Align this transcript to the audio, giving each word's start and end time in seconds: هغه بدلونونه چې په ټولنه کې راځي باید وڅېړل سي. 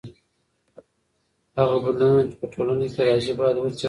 هغه 1.57 1.77
بدلونونه 1.85 2.25
چې 2.31 2.35
په 2.41 2.47
ټولنه 2.53 2.85
کې 2.93 3.01
راځي 3.09 3.33
باید 3.39 3.55
وڅېړل 3.57 3.75
سي. 3.75 3.79